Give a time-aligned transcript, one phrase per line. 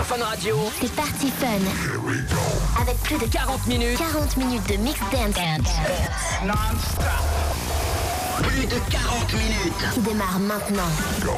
[0.00, 0.56] sur Fun Radio.
[0.80, 1.46] C'est parti fun.
[2.80, 3.98] Avec plus de 40 minutes.
[3.98, 5.34] 40 minutes de mix dance.
[5.34, 6.46] dance.
[6.46, 7.04] Non-stop.
[8.42, 9.94] Plus de 40 minutes.
[9.94, 10.88] Qui démarre maintenant.
[11.22, 11.34] Go.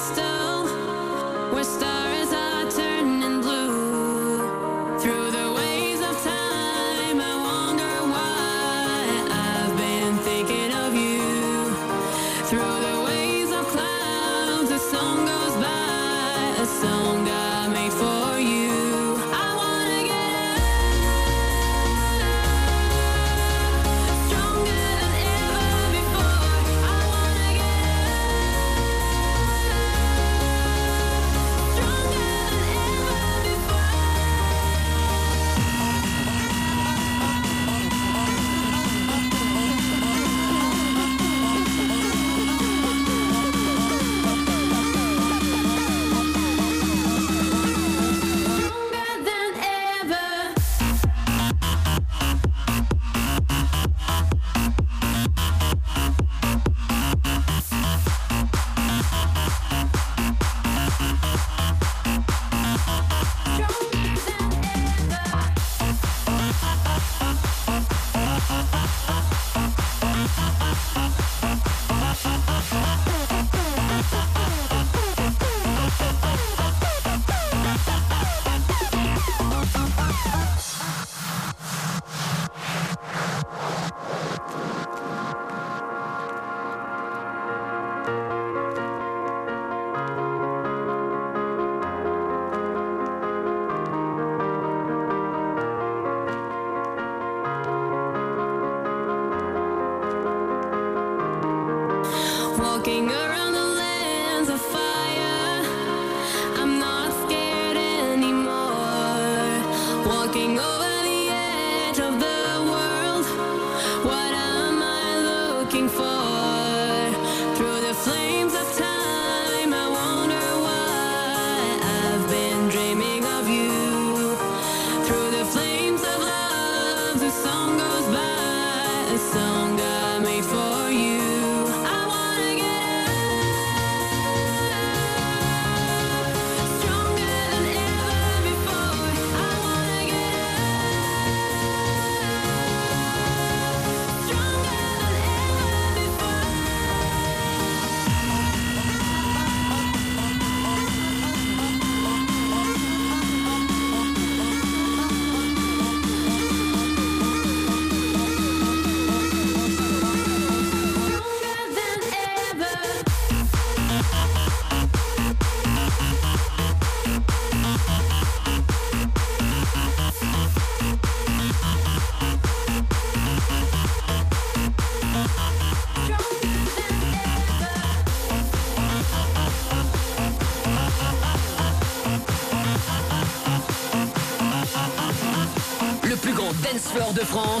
[0.00, 0.49] crystal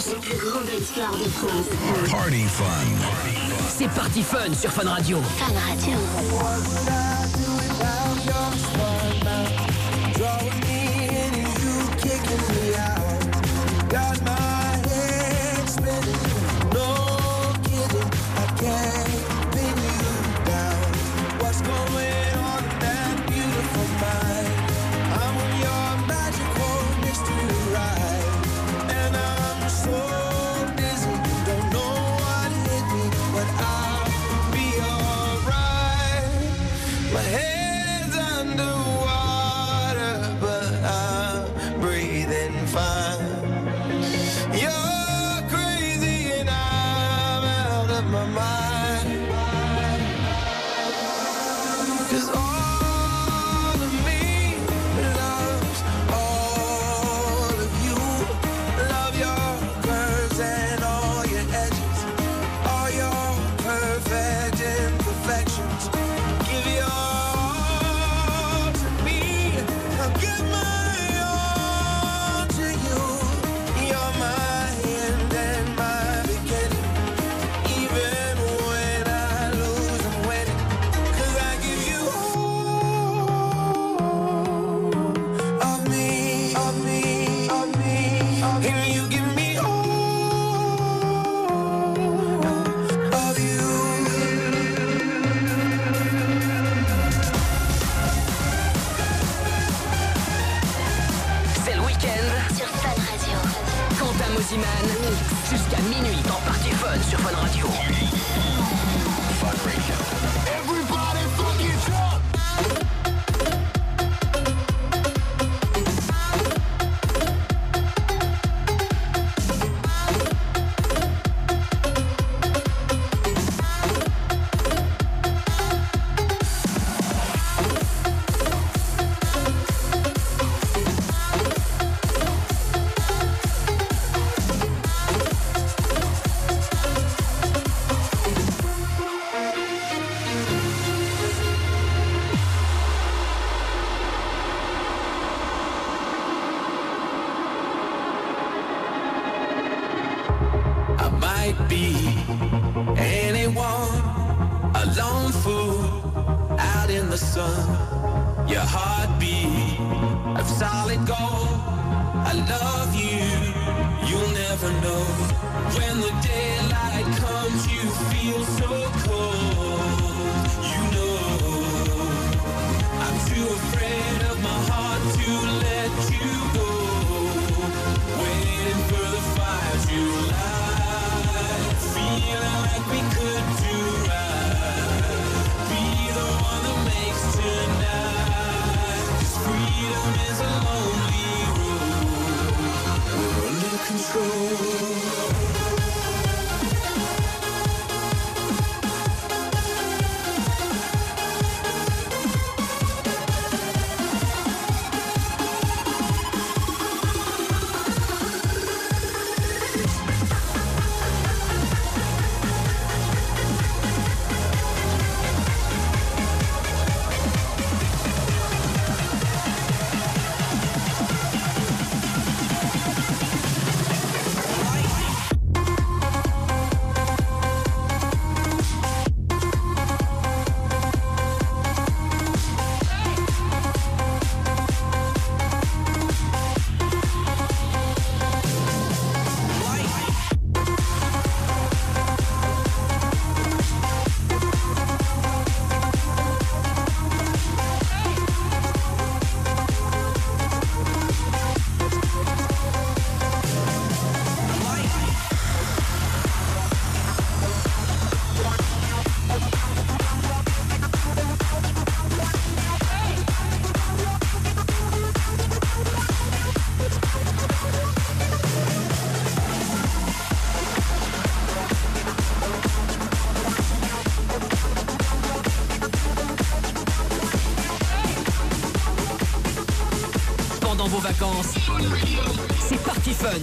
[0.00, 0.14] France.
[0.14, 2.10] Le plus grand de France.
[2.10, 2.64] Party Fun.
[3.68, 5.18] C'est Party Fun sur Fun Radio.
[5.38, 6.89] Fun Radio.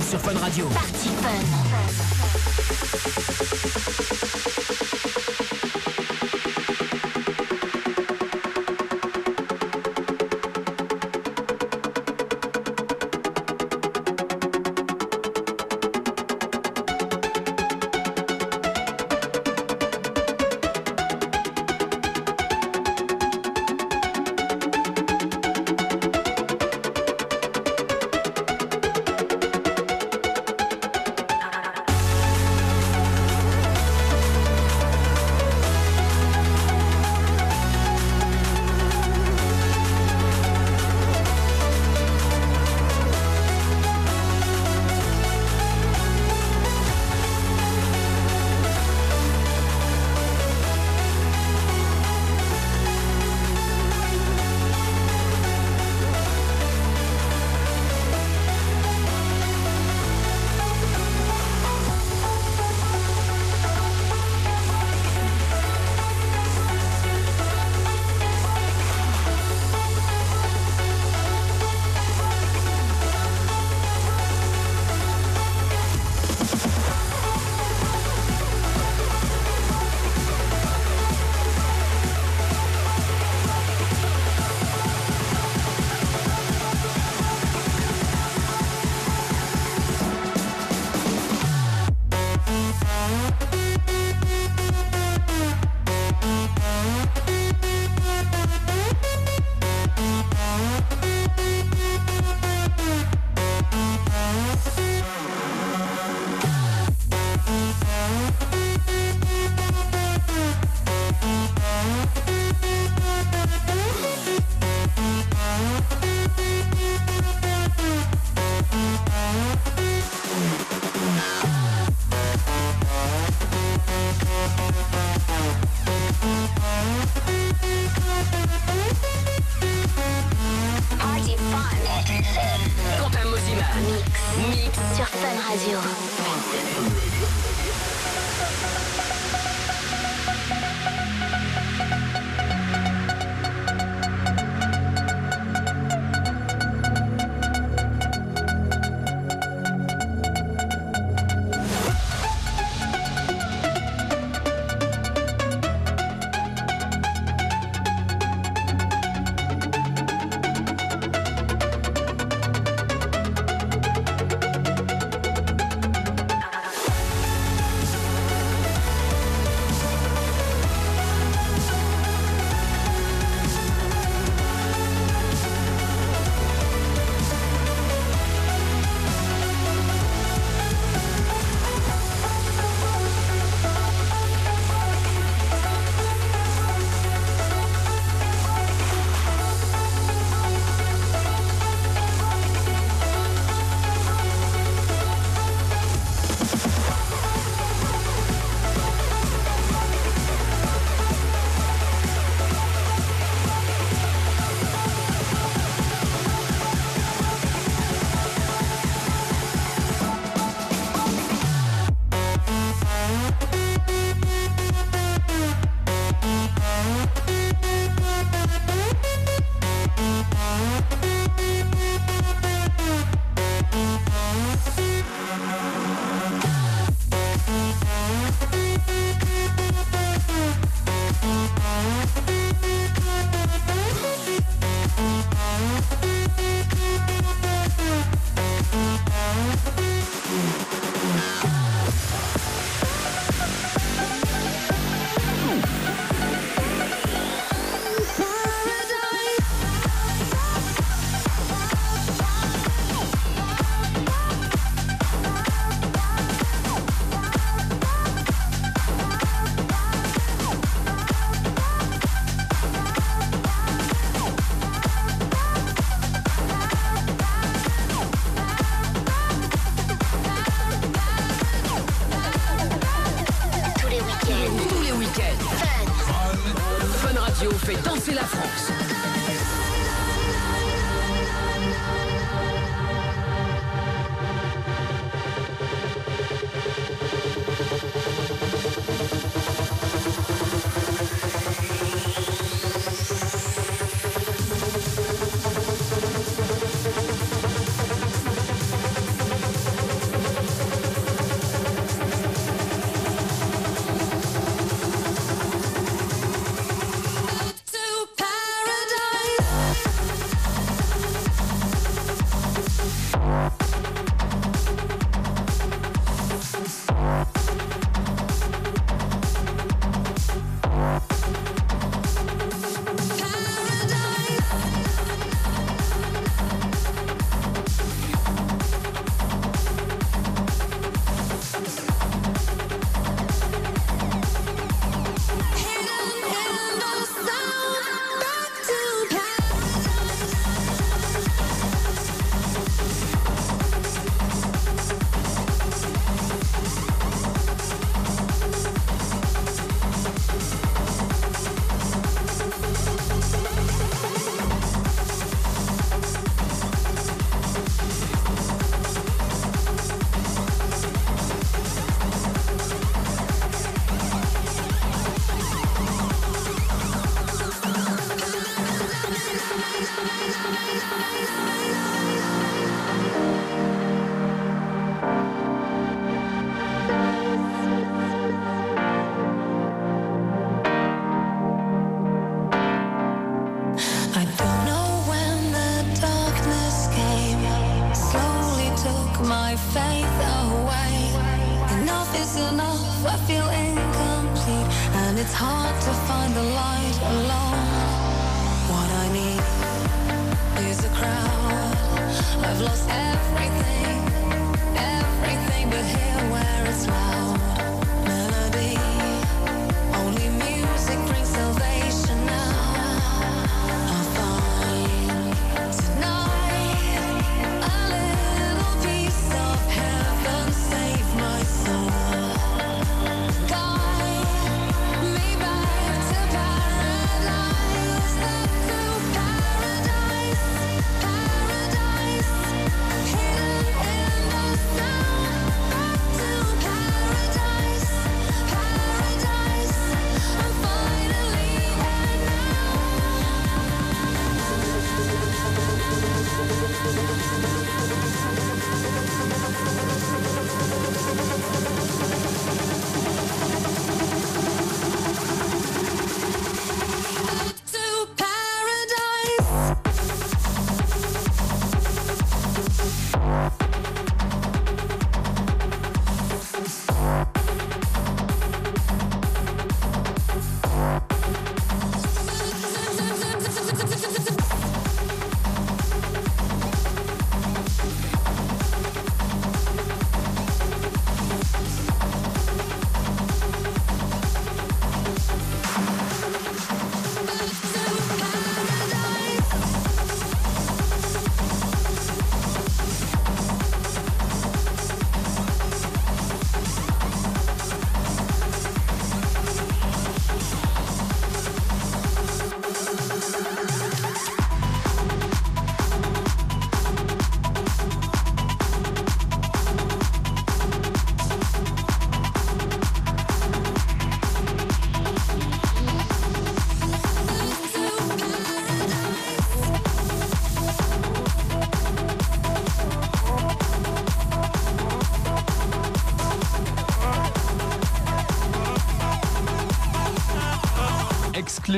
[0.09, 0.65] Sur Fun Radio.
[0.67, 1.56] Party Fun.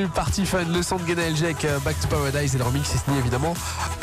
[0.00, 3.18] Exclu Party Fun, le son de Gena Jack, Back to Paradise et le remix est
[3.18, 3.52] évidemment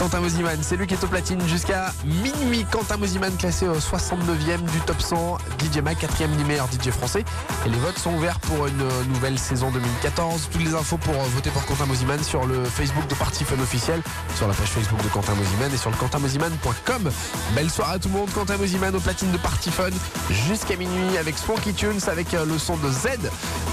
[0.07, 0.57] Quentin Mosiman.
[0.61, 2.65] C'est lui qui est au platine jusqu'à minuit.
[2.71, 7.25] Quentin Mosiman classé au 69e du top 100 DJ Mag, quatrième du meilleur DJ français.
[7.65, 10.47] Et les votes sont ouverts pour une nouvelle saison 2014.
[10.49, 13.59] Toutes les infos pour euh, voter pour Quentin Mosiman sur le Facebook de Party Fun
[13.59, 14.01] officiel,
[14.37, 17.09] sur la page Facebook de Quentin Mosiman et sur le quentinmosiman.com.
[17.53, 18.29] Belle soirée à tout le monde.
[18.33, 19.89] Quentin Mosiman au platine de Party Fun
[20.29, 23.09] jusqu'à minuit avec Swanky Tunes avec euh, le son de Z.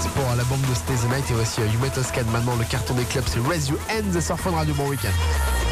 [0.00, 1.92] C'est pour euh, la bande de Stay the Night et aussi euh, You Met.
[2.32, 4.74] Maintenant, le carton des clubs, c'est Raise Your Hands et sur Radio.
[4.74, 5.63] Bon week-end.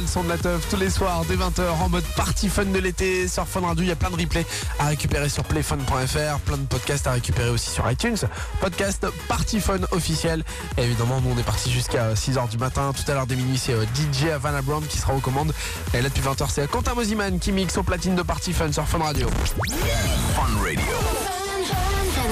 [0.00, 2.78] Le son de la teuf tous les soirs dès 20h en mode party fun de
[2.78, 3.84] l'été sur Fun Radio.
[3.84, 4.46] Il y a plein de replays
[4.78, 8.16] à récupérer sur playfun.fr, plein de podcasts à récupérer aussi sur iTunes.
[8.60, 10.44] Podcast Party Fun officiel.
[10.78, 12.92] Évidemment, nous on est parti jusqu'à 6h du matin.
[12.92, 15.52] Tout à l'heure dès minuit, c'est euh, DJ Havana Brown qui sera aux commandes.
[15.94, 18.86] Et là depuis 20h, c'est Quentin Mosiman qui mixe au platine de Party Fun sur.
[18.86, 19.28] Fun Radio.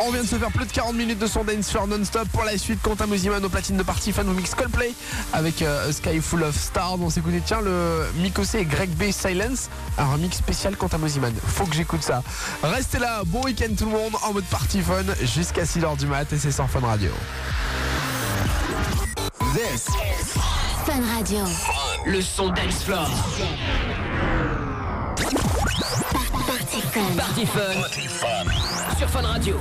[0.08, 2.26] On vient de se faire plus de 40 minutes de son dance floor non-stop.
[2.30, 4.94] Pour la suite, Quentin Mosiman au platine de Party Fun au mix Coldplay
[5.34, 6.98] avec euh, Sky Full of Stars.
[6.98, 9.68] On s'écoutait, tiens, le Mikosé et Greg B Silence.
[9.98, 11.34] Alors, un mix spécial Quentin Mosiman.
[11.48, 12.22] Faut que j'écoute ça.
[12.62, 16.32] Restez là, bon week-end tout le monde en mode Party Fun jusqu'à 6h du mat
[16.32, 17.10] et c'est sur Fun Radio.
[19.52, 19.88] This
[20.86, 21.40] Fun Radio.
[22.06, 23.10] Le son dance floor.
[26.46, 27.00] Party Fun.
[27.14, 28.96] Party fun Party Fun.
[28.98, 29.56] sur Fun Radio.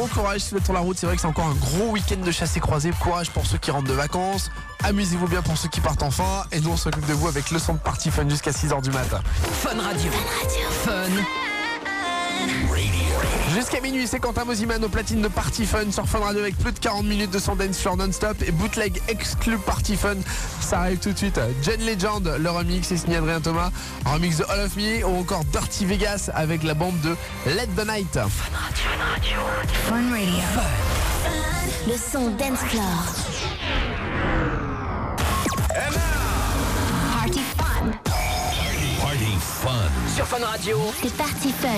[0.00, 0.96] Bon courage si vous êtes sur la route.
[0.98, 2.90] C'est vrai que c'est encore un gros week-end de chasse et croisée.
[3.00, 4.50] Courage pour ceux qui rentrent de vacances.
[4.82, 6.44] Amusez-vous bien pour ceux qui partent enfin.
[6.52, 8.90] Et nous, on s'occupe de vous avec le son de Party Fun jusqu'à 6h du
[8.90, 9.20] matin.
[9.62, 10.10] Fun Radio.
[10.84, 10.92] Fun.
[13.54, 16.72] Jusqu'à minuit, c'est Quentin Mosiman au platine de Party Fun sur Fun Radio avec plus
[16.72, 20.16] de 40 minutes de son dance floor non-stop et bootleg exclu Party Fun.
[20.60, 21.38] Ça arrive tout de suite.
[21.62, 23.70] John Legend, le remix est signé Adrien Thomas.
[24.06, 27.66] Un remix de All of Me ou encore Dirty Vegas avec la bande de Let
[27.76, 28.18] the Night.
[29.32, 30.42] Fun Radio.
[31.86, 32.82] Le son dance floor.
[37.12, 37.92] Party fun.
[39.00, 39.70] Party fun.
[40.12, 40.78] Sur Fun Radio.
[41.00, 41.68] C'est party fun.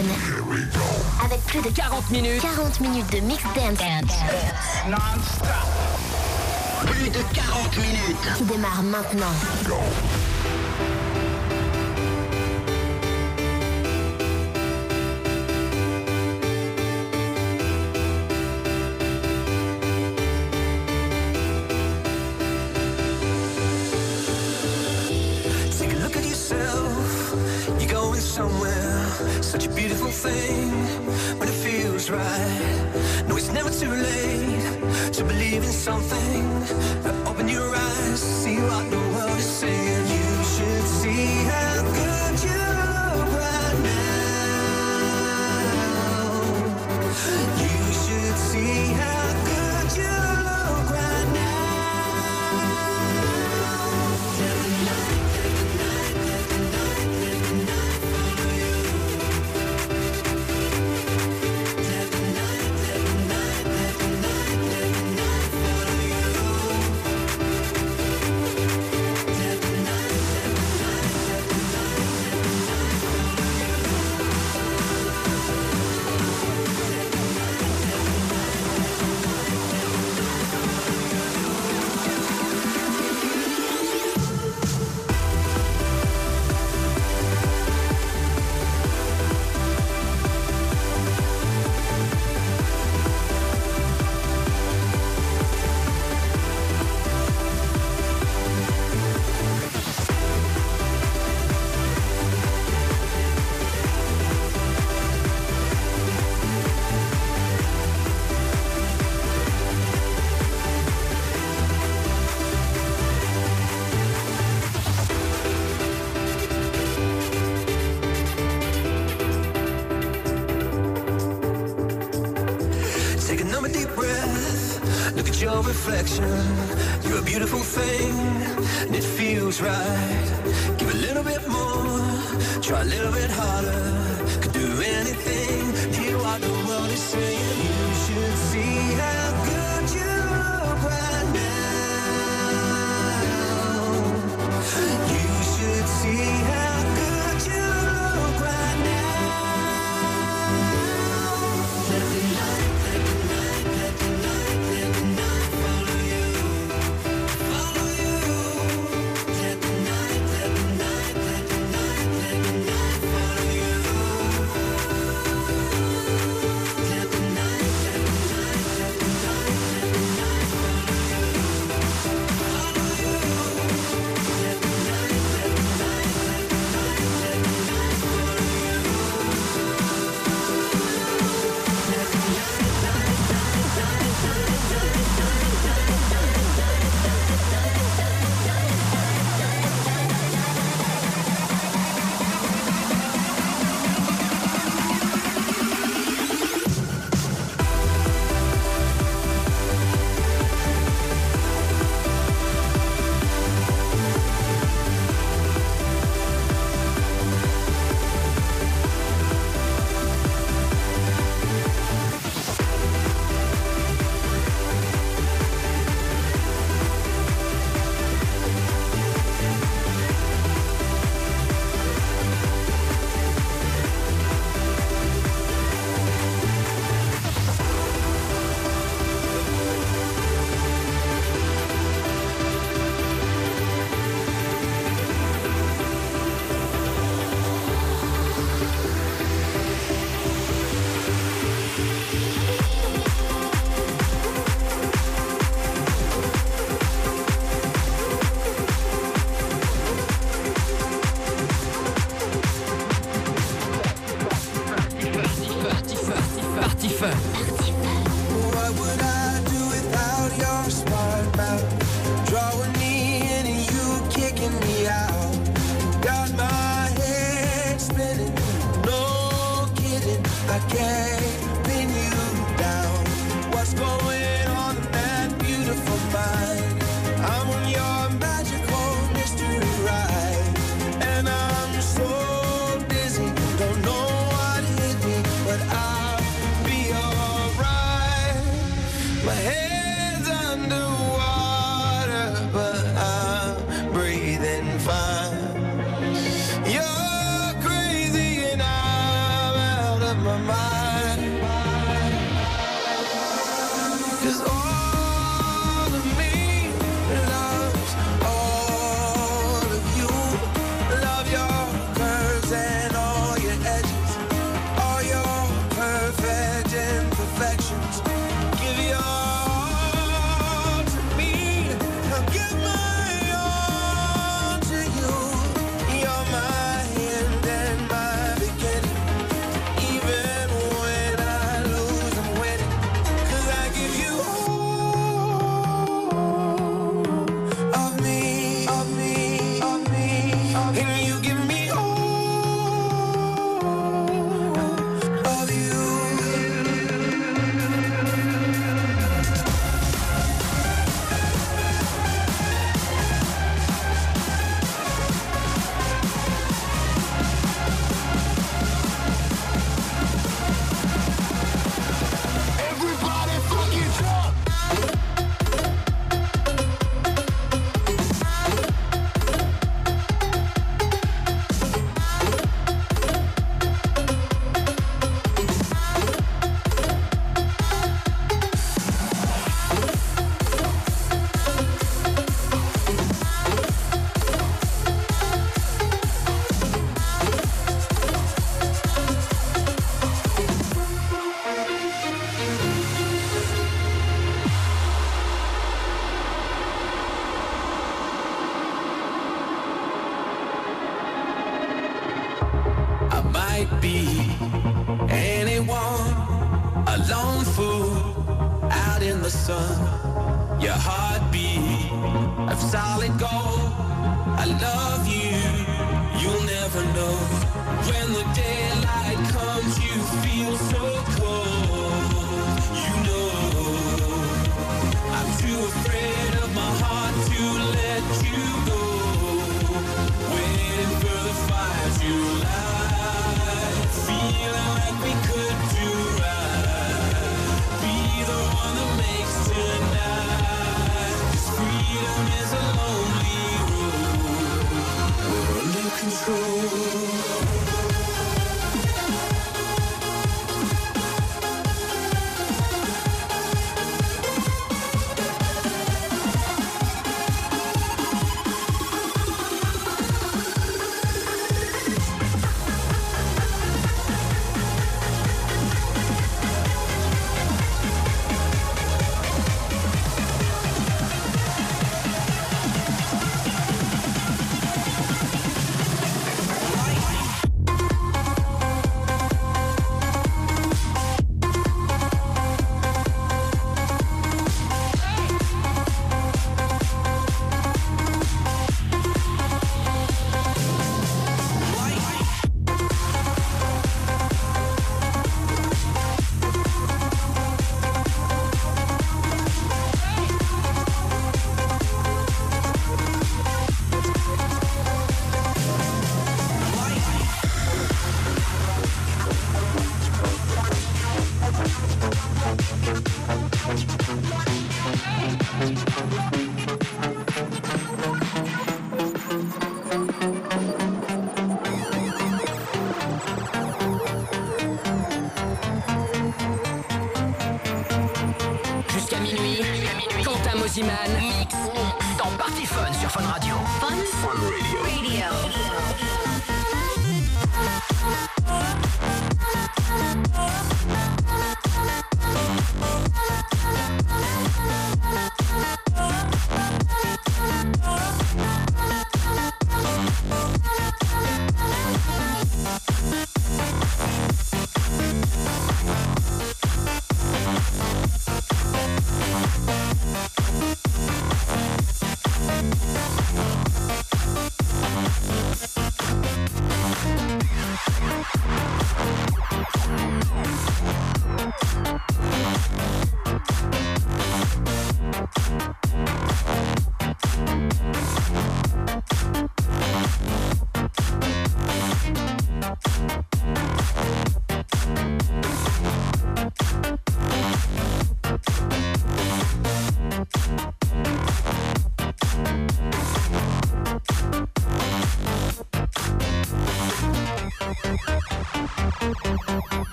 [1.27, 2.41] Avec plus de 40 minutes.
[2.41, 4.15] 40 minutes de mix dance
[6.87, 8.39] Plus de 40 minutes.
[8.39, 9.27] qui démarre maintenant.
[10.83, 11.32] Take
[29.73, 30.71] a beautiful thing
[31.39, 33.25] when it feels right.
[33.29, 36.45] No, it's never too late to believe in something.
[37.27, 39.02] Open your eyes, see what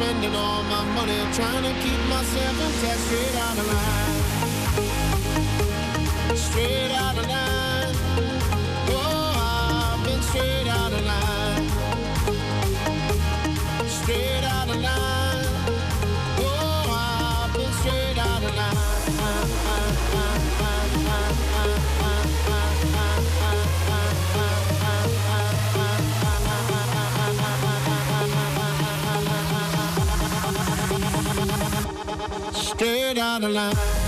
[0.00, 3.79] spending all my money trying to keep myself from tax straight out of line.
[33.60, 33.99] line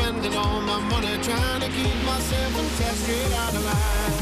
[0.00, 4.14] spending all my money trying to keep myself from tap straight out of line.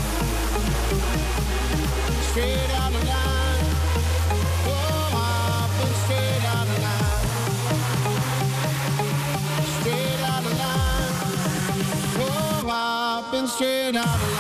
[2.31, 3.67] Straight out of line.
[4.67, 7.27] Oh, I've been straight out of line.
[9.79, 11.15] Straight out of line.
[12.27, 14.38] Oh, I've been straight out of line.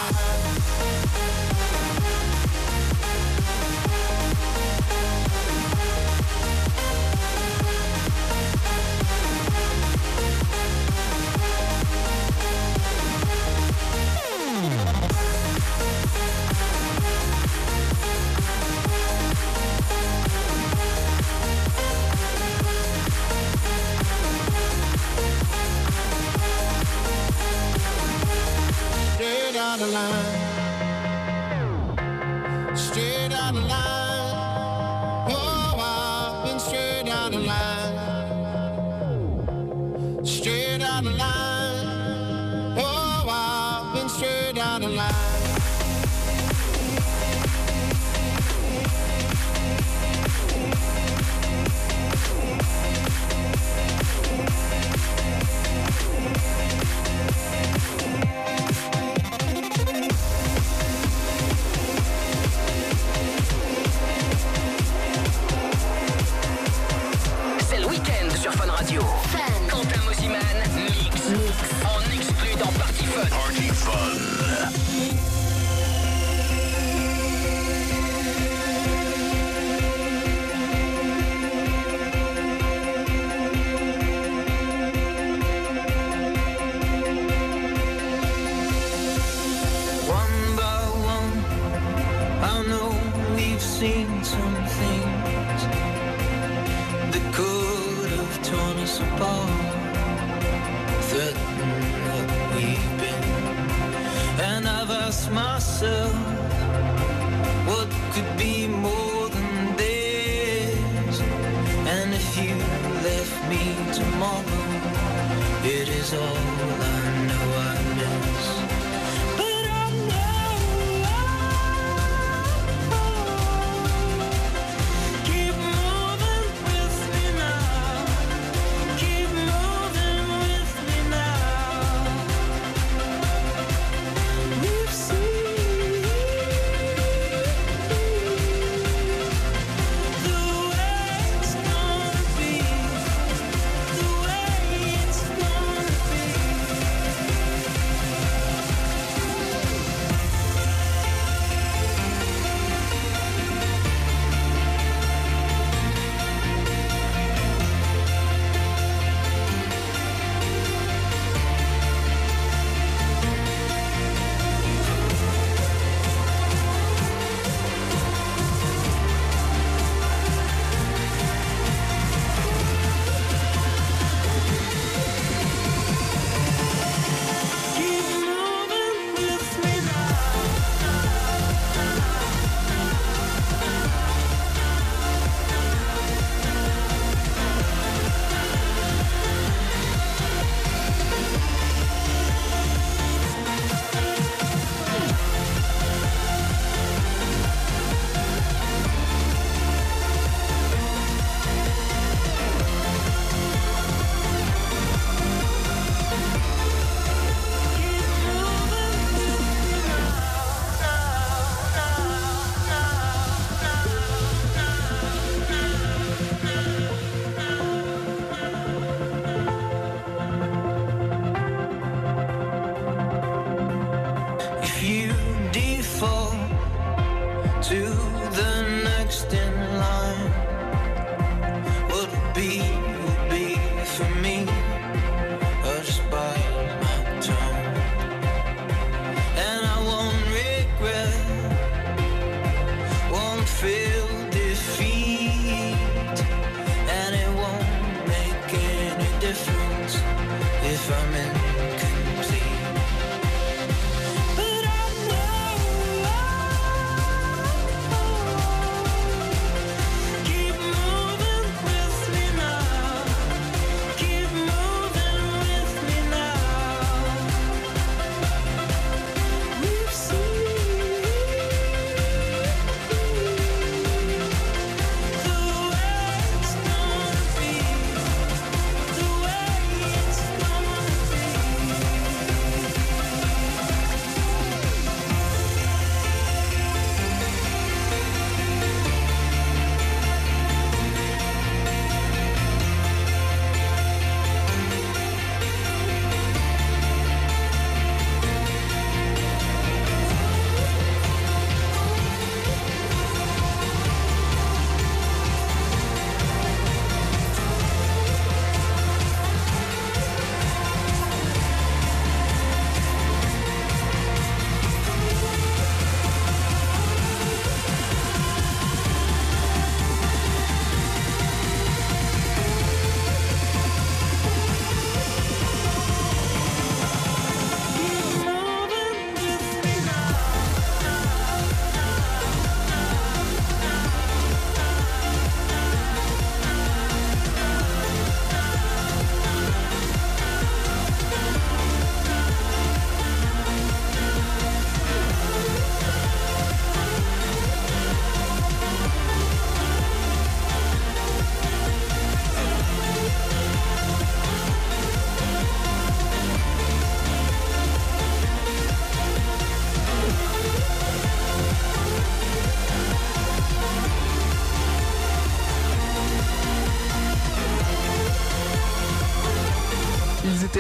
[29.69, 30.48] out line.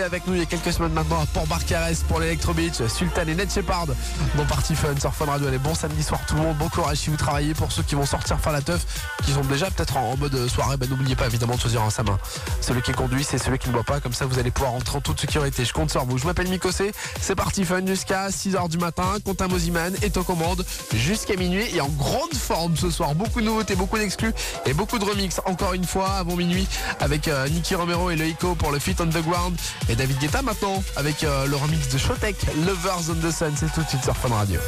[0.02, 2.82] Avec nous il y a quelques semaines maintenant à Port-Barcarès pour l'Electro Beach.
[2.86, 3.86] Sultan et Ned Shepard
[4.36, 5.48] dans Party Fun sur Fun Radio.
[5.48, 7.54] Allez, bon samedi soir tout le monde, bon courage si vous travaillez.
[7.54, 8.84] Pour ceux qui vont sortir faire la teuf,
[9.32, 12.18] sont déjà peut-être en, mode soirée, bah, n'oubliez pas évidemment de choisir un sa main.
[12.60, 14.00] Celui qui conduit, c'est celui qui ne boit pas.
[14.00, 15.64] Comme ça, vous allez pouvoir rentrer en toute sécurité.
[15.64, 16.18] Je compte sur vous.
[16.18, 16.92] Je m'appelle Mikosé.
[17.20, 19.16] C'est Party Fun jusqu'à 6h du matin.
[19.24, 20.64] Quentin Mosiman est aux commandes
[20.94, 23.14] jusqu'à minuit et en grande forme ce soir.
[23.14, 24.32] Beaucoup de nouveautés, beaucoup d'exclus
[24.66, 25.40] et beaucoup de remix.
[25.46, 26.68] Encore une fois, avant minuit,
[27.00, 29.56] avec euh, Nicky Romero et le Echo pour le Fit on the Ground.
[29.88, 32.36] Et David Guetta maintenant, avec euh, le remix de Showtek,
[32.66, 33.52] Lovers on the Sun.
[33.56, 34.60] C'est tout de suite sur Fun Radio.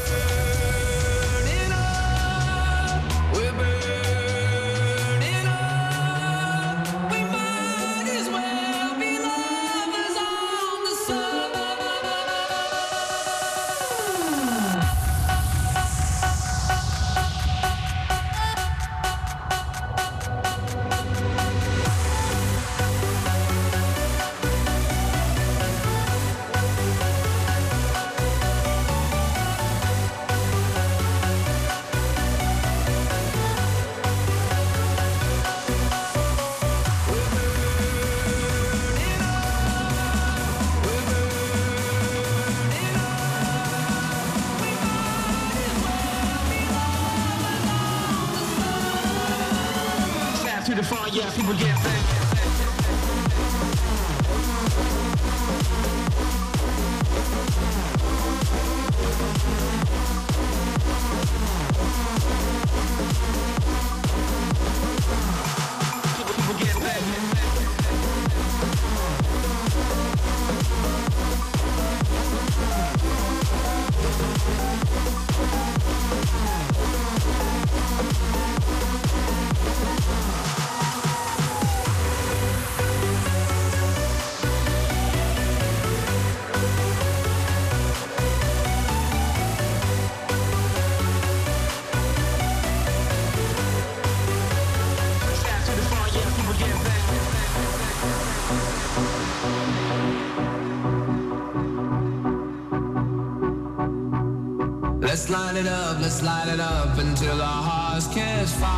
[106.10, 108.69] Light it up until our hearts catch fire.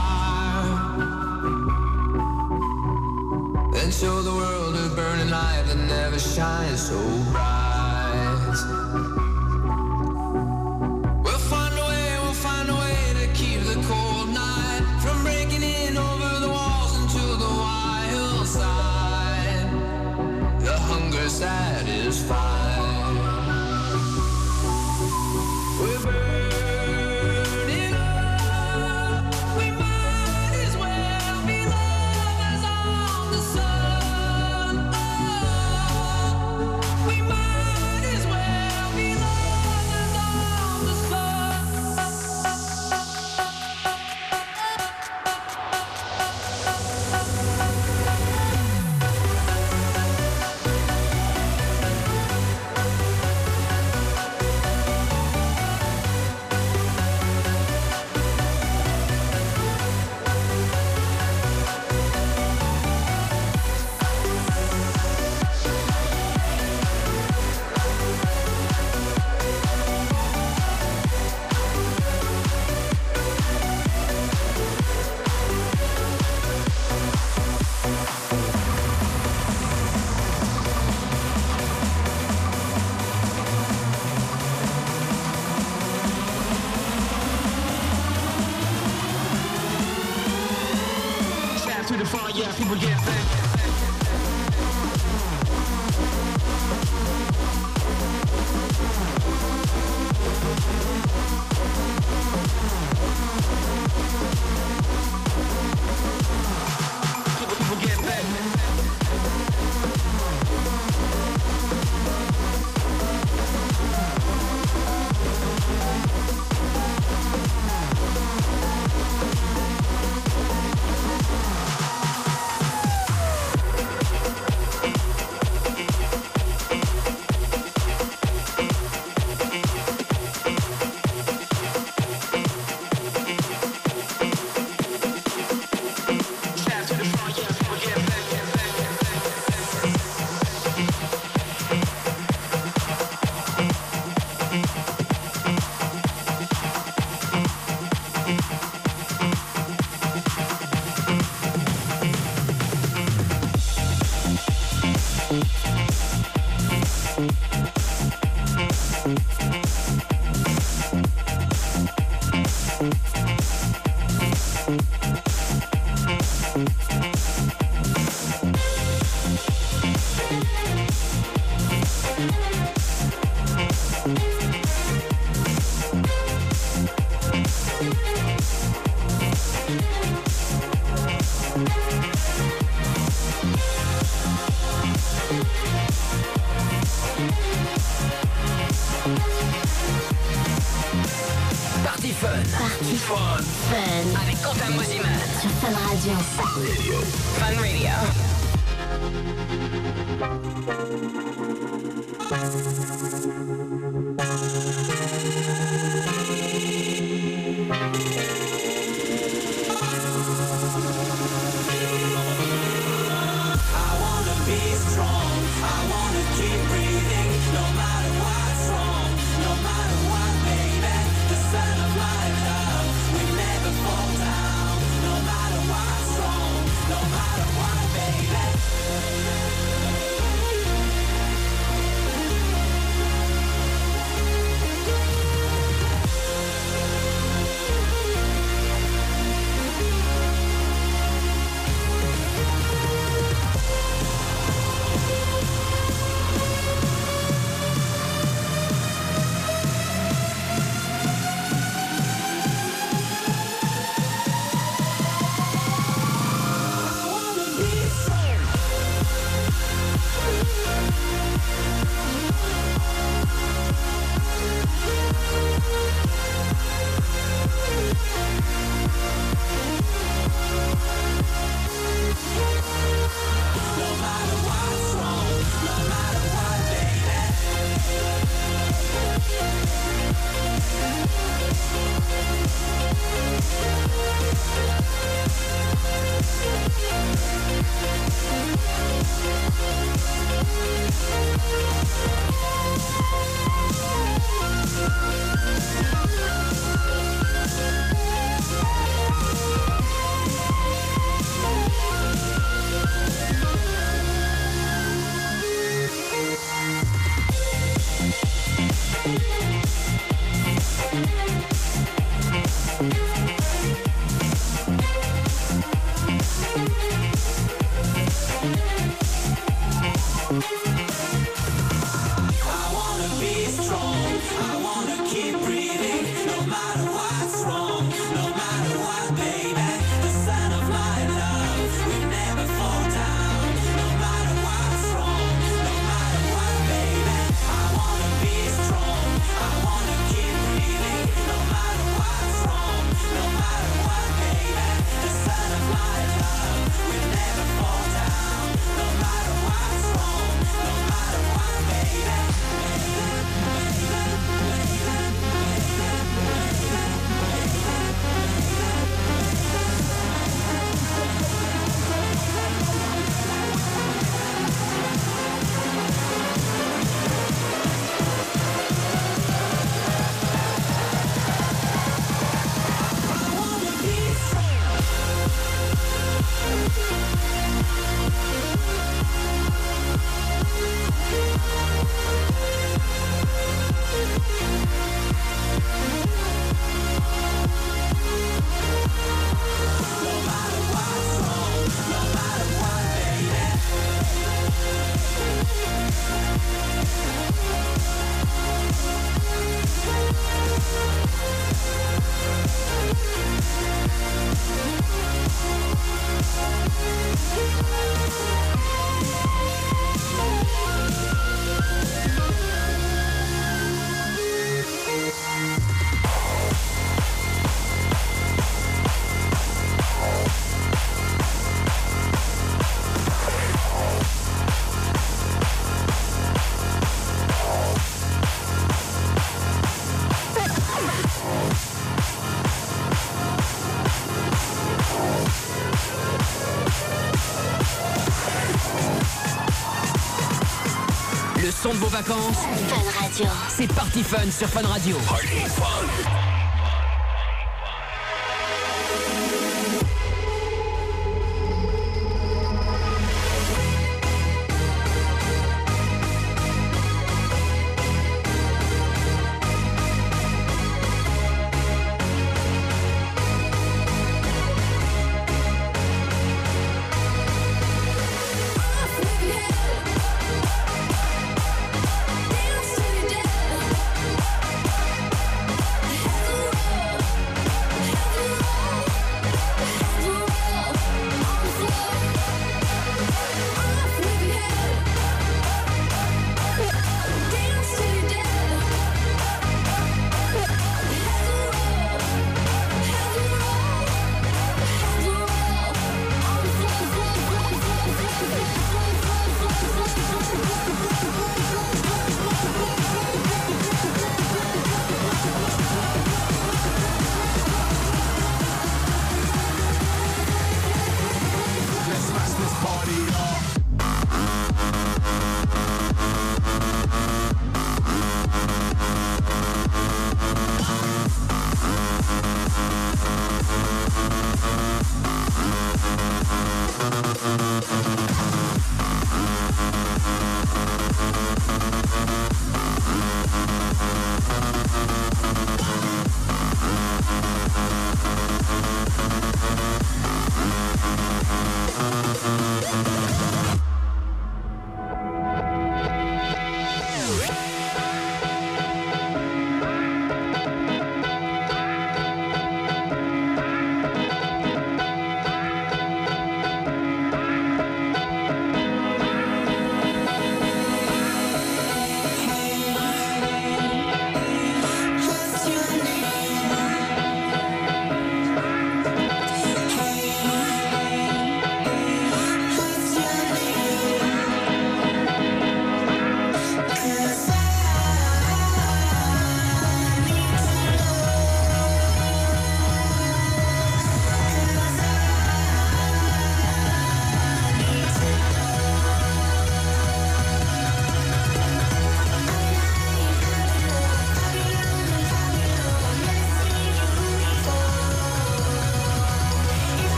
[442.04, 442.36] Vacances,
[442.68, 443.26] Fun Radio.
[443.48, 444.96] c'est Party Fun sur Fun Radio.
[445.06, 445.81] Party Fun.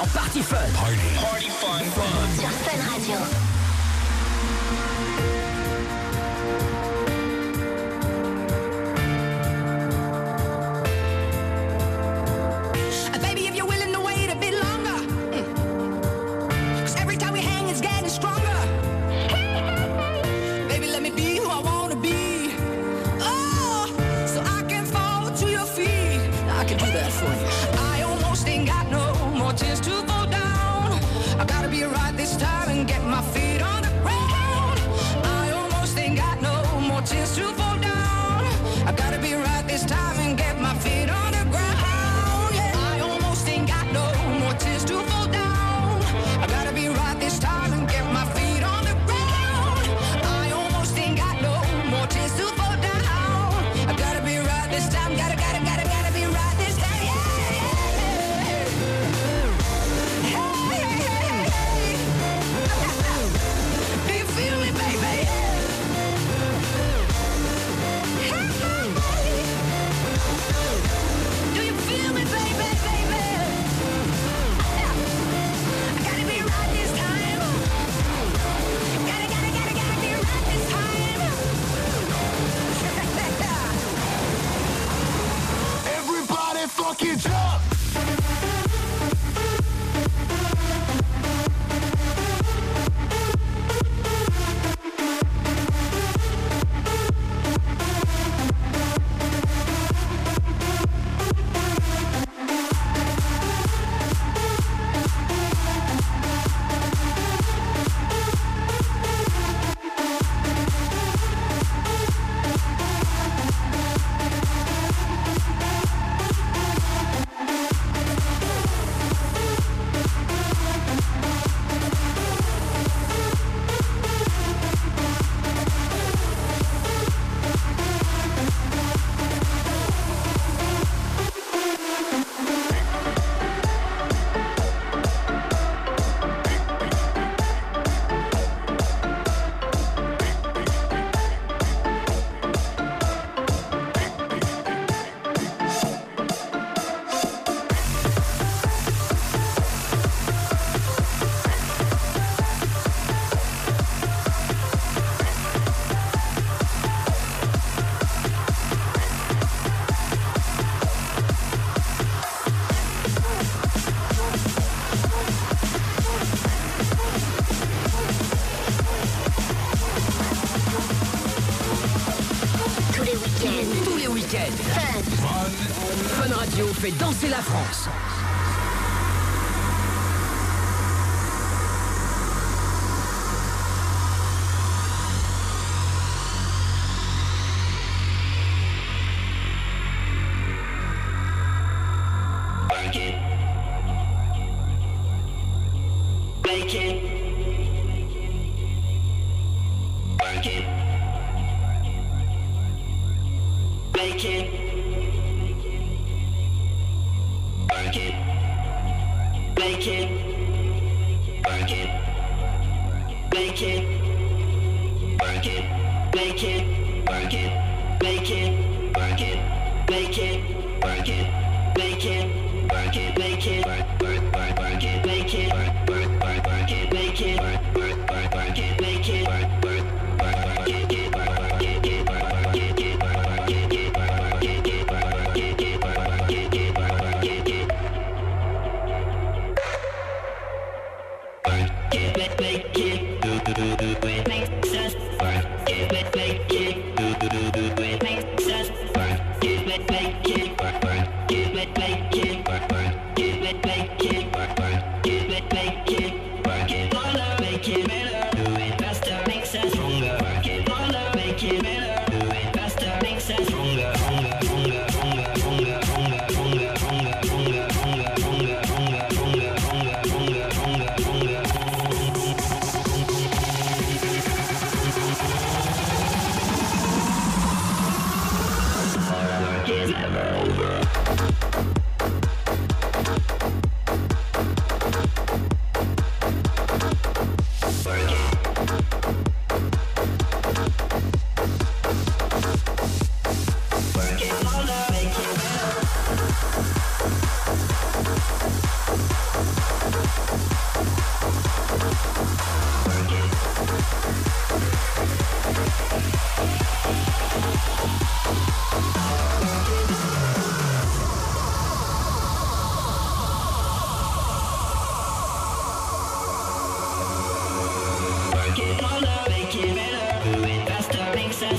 [0.00, 0.56] dans Party Fun.
[0.74, 1.84] Party, Party fun.
[1.90, 2.29] fun.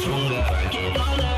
[0.02, 1.31] 冲的感觉。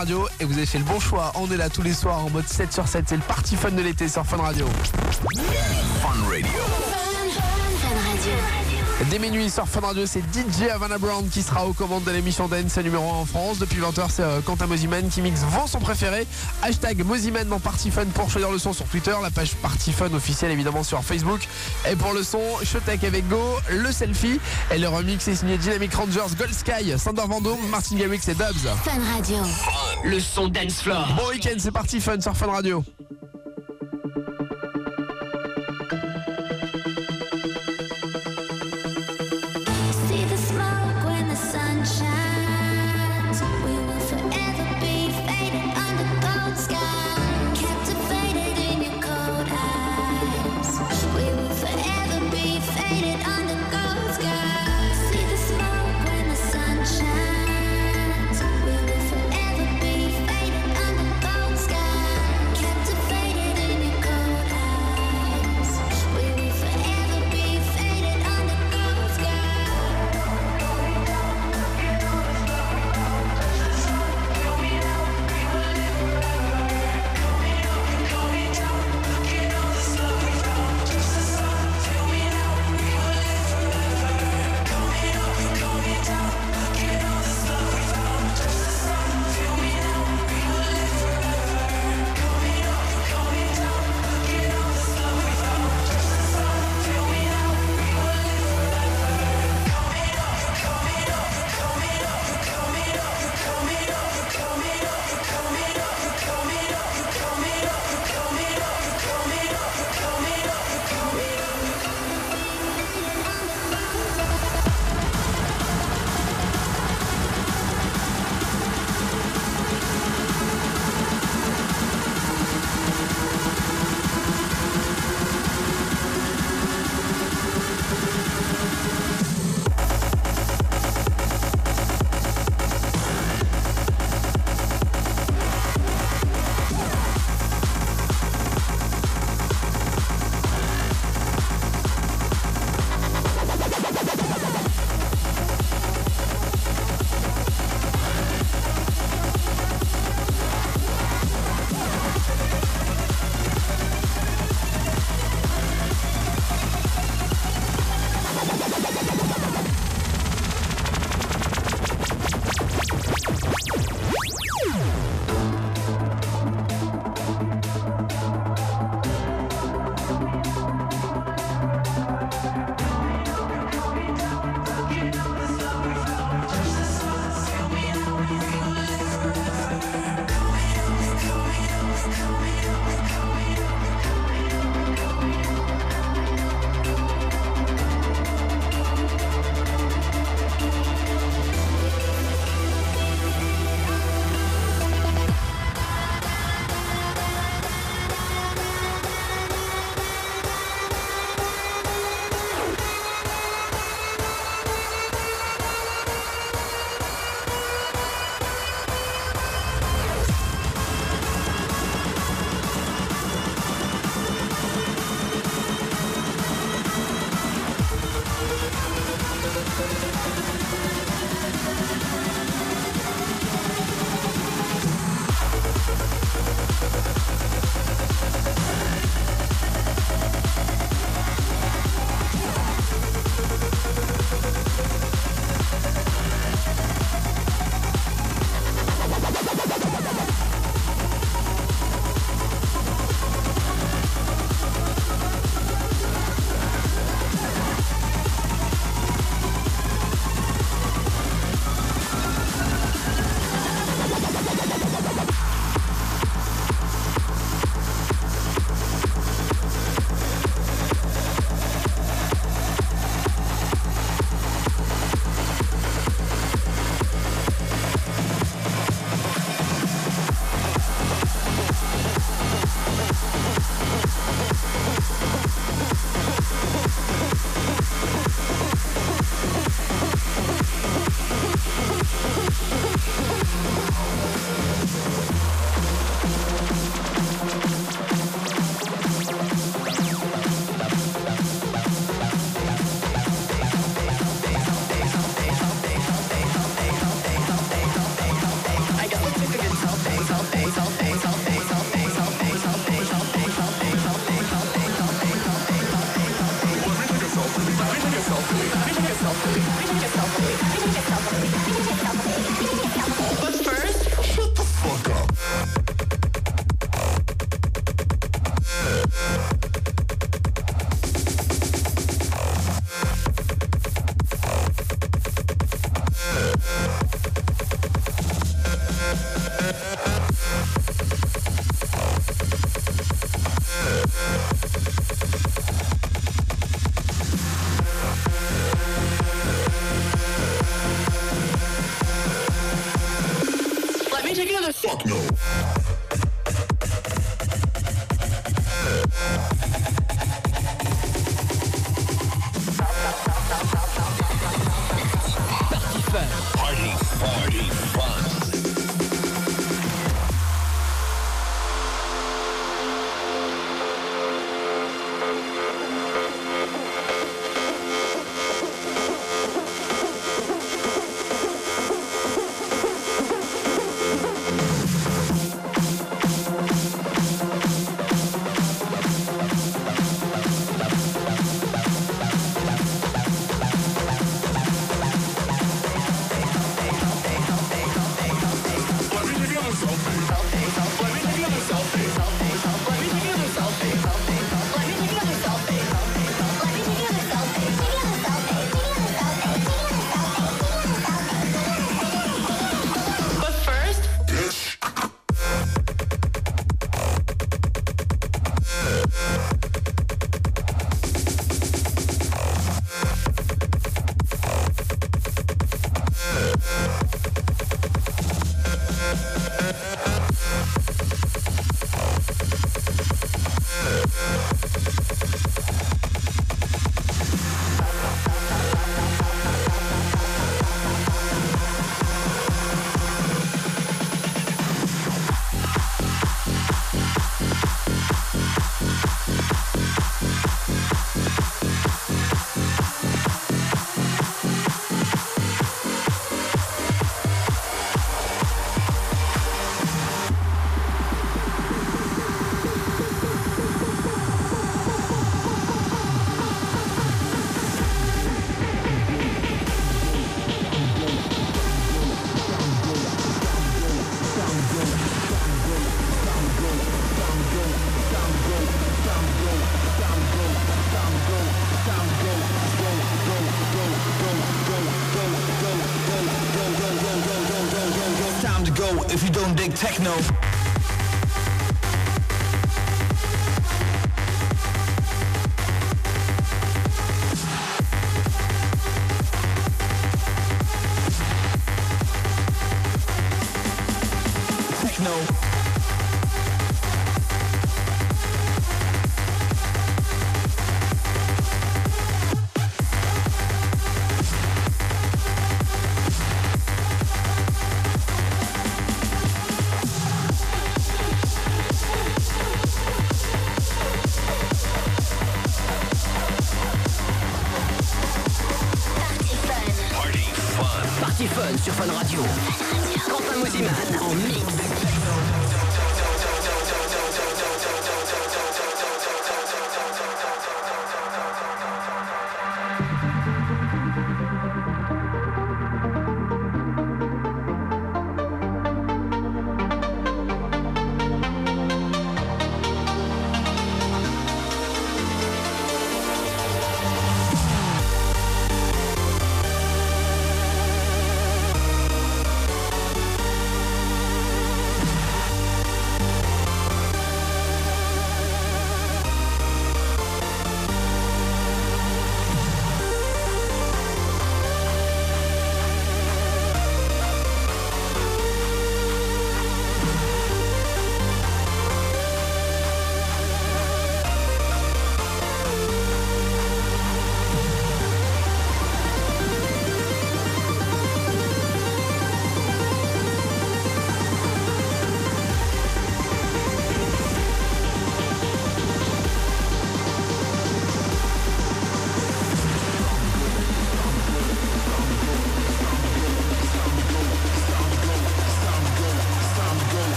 [0.00, 1.30] Radio et vous avez fait le bon choix.
[1.34, 3.04] On est là tous les soirs en mode 7 sur 7.
[3.06, 4.64] C'est le party fun de l'été sur Fun Radio.
[4.64, 6.48] Fun Radio.
[7.82, 8.32] Fun Radio.
[9.10, 12.48] Dès minuit sur Fun Radio, c'est DJ Havana Brown qui sera aux commandes de l'émission
[12.48, 13.58] Dance numéro 1 en France.
[13.58, 16.26] Depuis 20h, c'est euh, Quentin Moziman qui mixe vos sons préférés.
[16.62, 19.12] Hashtag Moziman dans Party Fun pour choisir le son sur Twitter.
[19.22, 21.46] La page Party Fun officielle évidemment sur Facebook.
[21.90, 24.40] Et pour le son, Showtech avec Go, le selfie.
[24.70, 28.68] Et le remix est signé Dynamic Rangers, Gold Sky, Sander Vendôme, Martin Garrix et Dubs.
[28.84, 29.36] Fun Radio.
[30.04, 31.06] Le son dance floor.
[31.16, 32.82] Bon week-end, c'est Party Fun sur Fun Radio.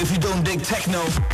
[0.00, 1.27] If you don't dig techno.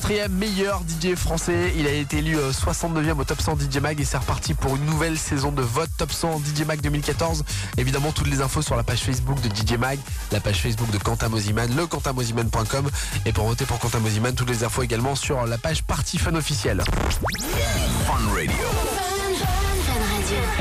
[0.00, 1.72] 34e meilleur DJ français.
[1.76, 4.76] Il a été élu euh, 69e au Top 100 DJ Mag et c'est reparti pour
[4.76, 7.44] une nouvelle saison de vote Top 100 DJ Mag 2014.
[7.76, 9.98] Évidemment, toutes les infos sur la page Facebook de DJ Mag,
[10.32, 12.90] la page Facebook de Quentin Mosiman, le quentinmosiman.com
[13.26, 16.34] et pour voter pour Quentin Mosiman, toutes les infos également sur la page Party Fun
[16.34, 16.82] officielle.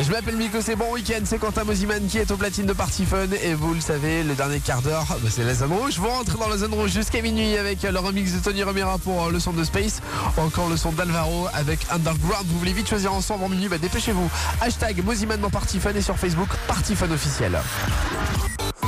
[0.02, 3.06] Je m'appelle Miko, c'est bon week-end, c'est Quentin Mosiman qui est au platine de Party
[3.06, 5.98] Fun et vous le savez, le dernier quart d'heure, bah, c'est la zone rouge.
[5.98, 9.26] Vous rentrez dans la zone rouge jusqu'à minuit avec le remix de Tony Romera pour
[9.26, 10.02] euh, le son de Space,
[10.38, 12.46] ou encore le son d'Alvaro avec Underground.
[12.48, 14.30] Vous voulez vite choisir ensemble en minuit, bah, dépêchez-vous.
[14.62, 17.60] Hashtag Mosiman dans Party Fun et sur Facebook Party Fun officiel.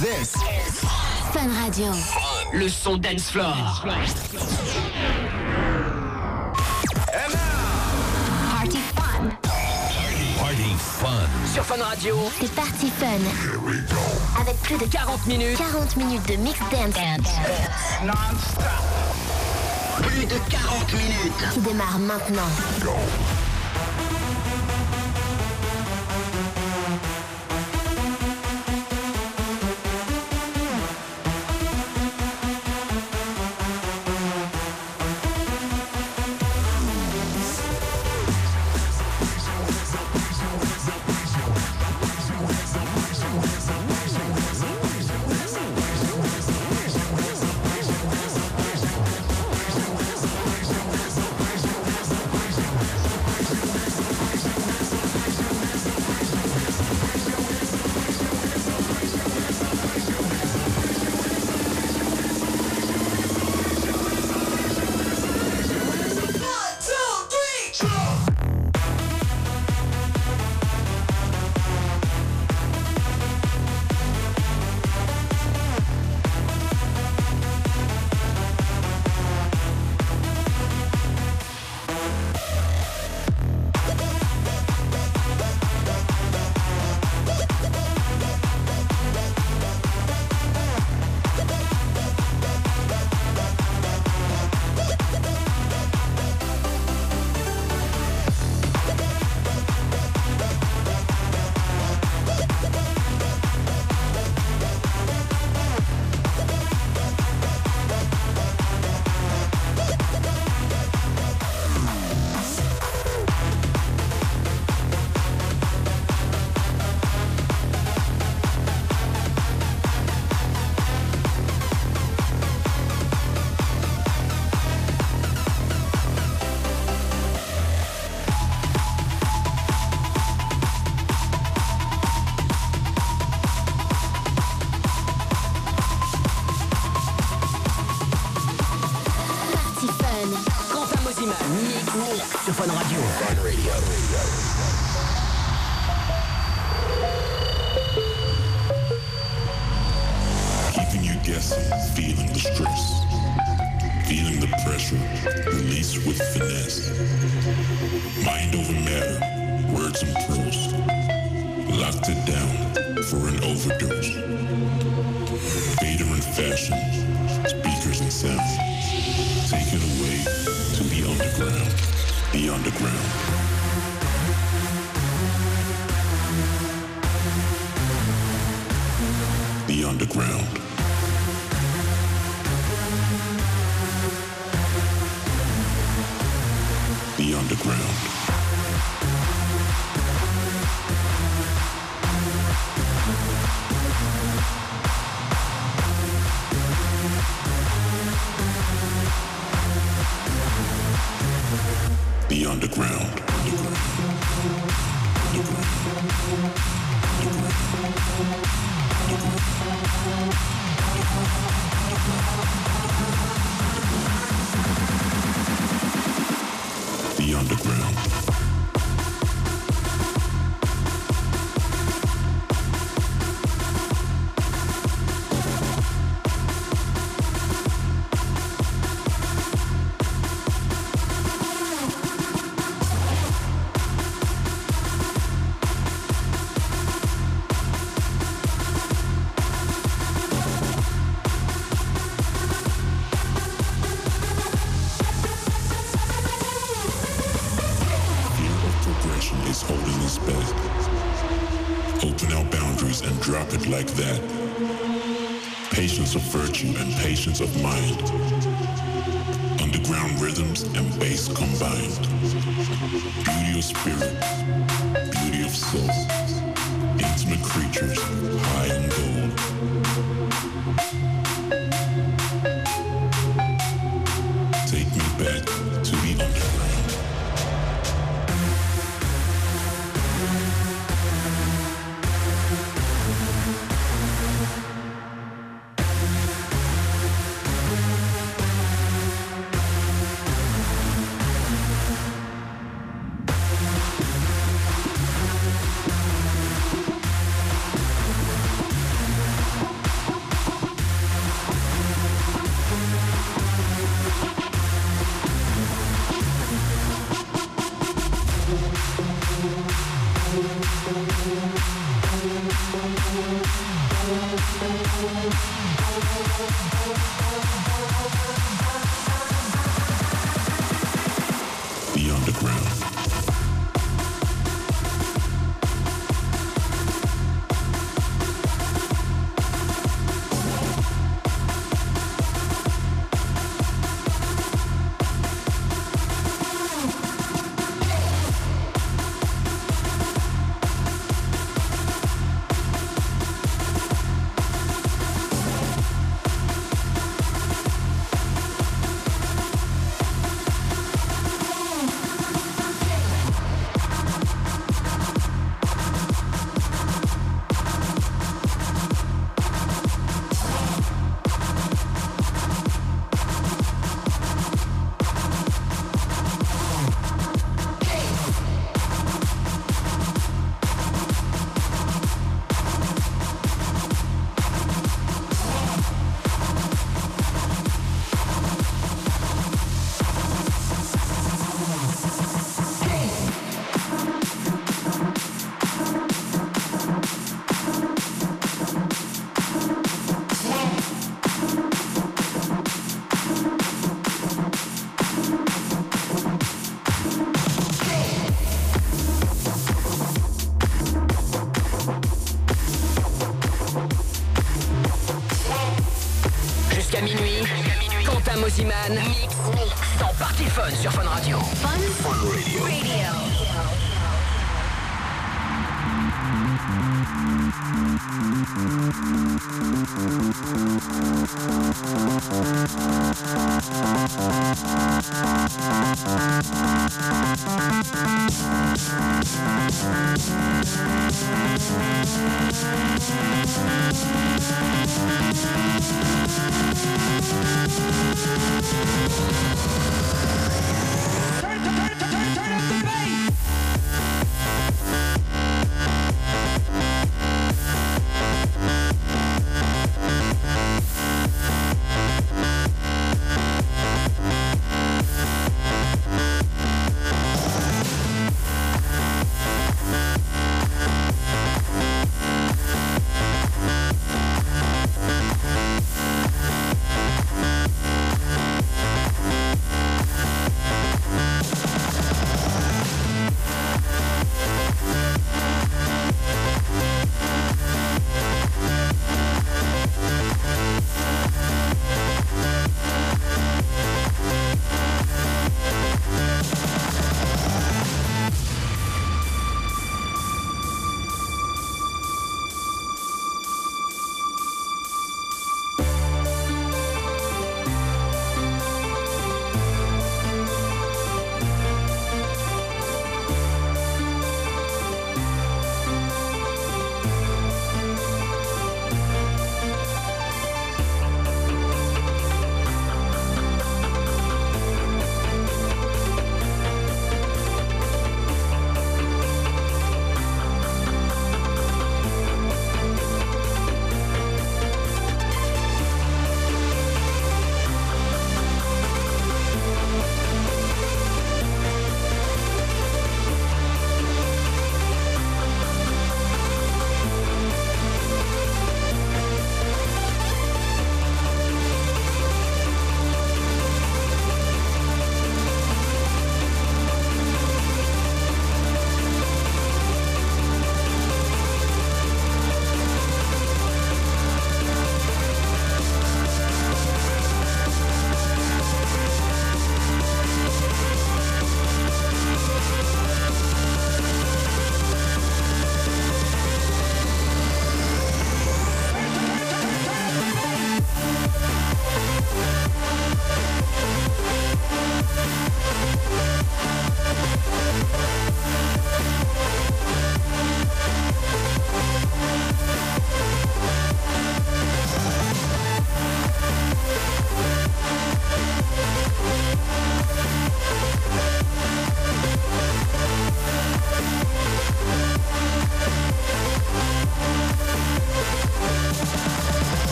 [0.00, 0.34] This
[1.32, 1.86] Fun Radio.
[2.52, 3.84] Le son dance floor.
[11.04, 11.10] Fun.
[11.52, 14.40] Sur Fun Radio, C'est Party Fun.
[14.40, 15.58] Avec plus de 40 minutes.
[15.58, 16.94] 40 minutes de mix dance
[20.00, 21.52] Plus de 40 minutes.
[21.52, 22.48] qui démarre maintenant.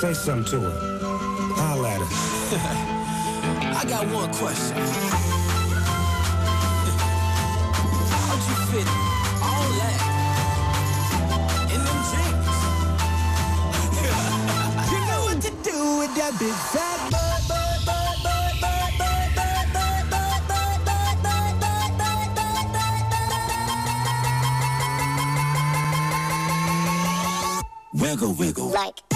[0.00, 0.70] Say something to her.
[1.56, 2.06] Holla at her.
[3.80, 4.76] I got one question.
[8.06, 8.86] How'd you fit
[9.42, 9.98] all that
[11.74, 12.46] in them jeans?
[14.92, 17.38] you know what to do with that big fat butt.
[28.18, 28.68] wiggle, wiggle.
[28.70, 29.07] Like.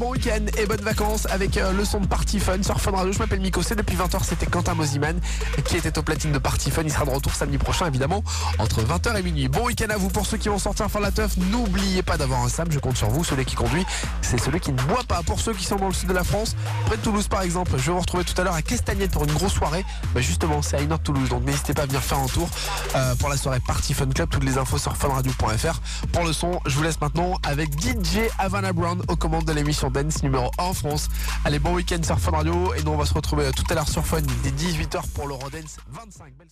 [0.00, 3.12] Bon week-end et bonnes vacances avec euh, le son de Party Fun sur Fun Radio.
[3.12, 5.20] Je m'appelle Miko, c'est depuis 20h, c'était Quentin Mosiman
[5.66, 6.82] qui était au platine de Party Fun.
[6.84, 8.24] Il sera de retour samedi prochain, évidemment,
[8.58, 9.48] entre 20h et minuit.
[9.48, 11.36] Bon week-end à vous pour ceux qui vont sortir faire la teuf.
[11.36, 13.24] N'oubliez pas d'avoir un Sam, je compte sur vous.
[13.24, 13.84] Celui qui conduit,
[14.30, 15.22] c'est celui qui ne boit pas.
[15.24, 16.54] Pour ceux qui sont dans le sud de la France,
[16.86, 19.24] près de Toulouse par exemple, je vais vous retrouver tout à l'heure à Castagnette pour
[19.24, 19.84] une grosse soirée.
[20.14, 22.26] Bah, justement, c'est à une heure de Toulouse, donc n'hésitez pas à venir faire un
[22.26, 22.48] tour
[22.94, 24.28] euh, pour la soirée Party Fun Club.
[24.30, 25.80] Toutes les infos sur funradio.fr.
[26.12, 29.90] Pour le son, je vous laisse maintenant avec DJ Havana Brown aux commandes de l'émission
[29.90, 31.08] Dance numéro 1 en France.
[31.44, 33.88] Allez, bon week-end sur Fun Radio et nous on va se retrouver tout à l'heure
[33.88, 36.34] sur Fun dès 18h pour l'Eurodance 25.
[36.38, 36.49] Belle soirée.